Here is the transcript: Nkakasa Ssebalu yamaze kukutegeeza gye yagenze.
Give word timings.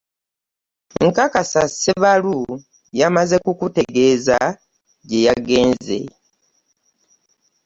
Nkakasa 1.05 1.61
Ssebalu 1.69 2.37
yamaze 2.99 3.35
kukutegeeza 3.45 4.37
gye 5.07 5.19
yagenze. 5.27 5.99